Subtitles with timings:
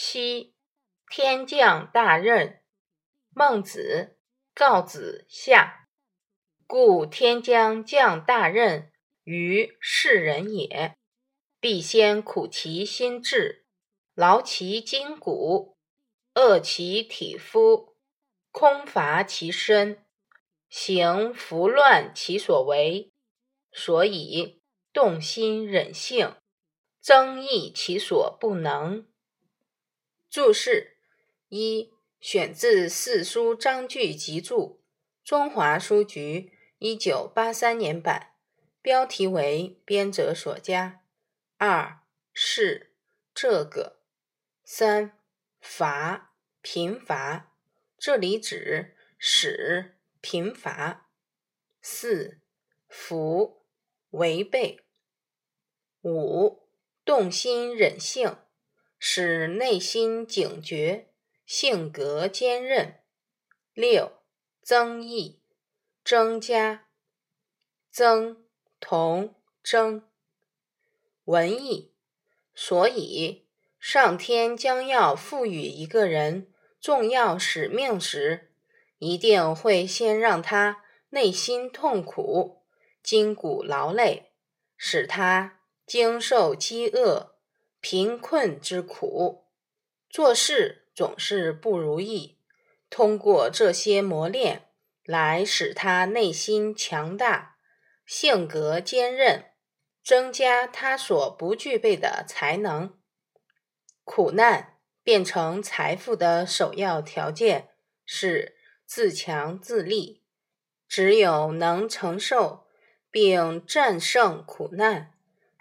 [0.00, 0.54] 七，
[1.10, 2.62] 天降大任。
[3.30, 4.16] 孟子
[4.54, 5.88] 告子夏，
[6.68, 8.92] 故天将降大任
[9.24, 10.96] 于世人也，
[11.58, 13.66] 必先苦其心志，
[14.14, 15.76] 劳其筋骨，
[16.34, 17.96] 饿其体肤，
[18.52, 20.06] 空乏其身，
[20.68, 23.12] 行拂乱其所为，
[23.72, 24.62] 所以
[24.92, 26.36] 动心忍性，
[27.00, 29.04] 增益其所不能。
[30.30, 30.98] 注释
[31.48, 34.80] 一：选自《四书章句集注》，
[35.26, 38.34] 中华书局一九八三年版，
[38.82, 41.02] 标题为编者所加。
[41.56, 42.00] 二
[42.34, 42.92] 是
[43.34, 44.00] 这个。
[44.62, 45.18] 三
[45.62, 47.54] 乏贫乏，
[47.96, 51.08] 这里指使贫乏。
[51.80, 52.38] 四
[52.86, 53.62] 服
[54.10, 54.84] 违背。
[56.02, 56.68] 五
[57.06, 58.36] 动心忍性。
[58.98, 61.08] 使内心警觉，
[61.46, 62.94] 性格坚韧。
[63.74, 64.12] 六、
[64.60, 65.40] 增益，
[66.04, 66.86] 增加，
[67.90, 68.44] 增
[68.80, 70.02] 同增。
[71.24, 71.92] 文艺，
[72.54, 73.46] 所以
[73.78, 78.52] 上天将要赋予一个人重要使命时，
[78.98, 82.62] 一定会先让他内心痛苦，
[83.02, 84.32] 筋骨劳累，
[84.76, 87.37] 使他经受饥饿。
[87.90, 89.46] 贫困之苦，
[90.10, 92.36] 做事总是不如意。
[92.90, 94.68] 通过这些磨练，
[95.04, 97.56] 来使他内心强大，
[98.04, 99.52] 性格坚韧，
[100.04, 102.98] 增加他所不具备的才能。
[104.04, 107.70] 苦难变成财富的首要条件
[108.04, 110.22] 是自强自立。
[110.86, 112.66] 只有能承受
[113.10, 115.14] 并战胜苦难。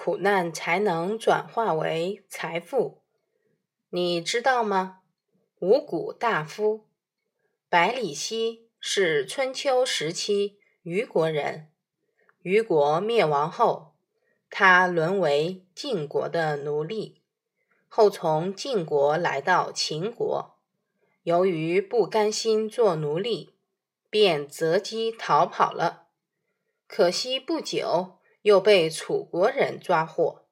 [0.00, 3.02] 苦难才能转化为财富，
[3.90, 5.00] 你知道吗？
[5.58, 6.86] 五谷大夫
[7.68, 11.72] 百里奚是春秋时期虞国人。
[12.42, 13.96] 虞国灭亡后，
[14.48, 17.20] 他沦为晋国的奴隶，
[17.88, 20.60] 后从晋国来到秦国。
[21.24, 23.56] 由于不甘心做奴隶，
[24.08, 26.06] 便择机逃跑了。
[26.86, 28.17] 可惜不久。
[28.42, 30.46] 又被楚国人抓获。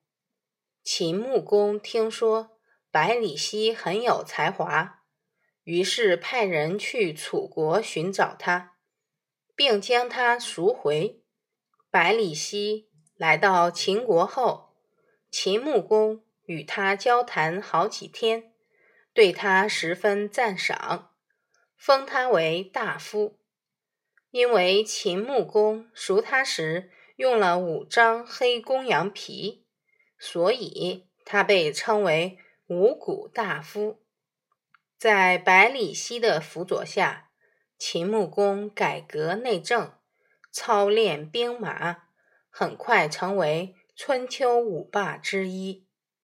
[0.83, 2.59] 秦穆公听说
[2.91, 5.03] 百里奚很有才华，
[5.65, 8.77] 于是派人去楚国寻找他，
[9.55, 11.23] 并将他赎回。
[11.91, 14.77] 百里奚来到秦国后，
[15.31, 18.53] 秦穆公与他交谈好几天，
[19.13, 21.13] 对他十分赞赏，
[21.77, 23.39] 封他为大夫。
[24.31, 29.65] 因为秦穆公赎他时，用了五张黑公羊皮，
[30.19, 34.03] 所以他被称为五谷大夫。
[34.99, 37.31] 在百里奚的辅佐下，
[37.79, 39.93] 秦穆公改革内政，
[40.53, 42.09] 操练兵马，
[42.51, 45.86] 很快成为春秋五霸之一。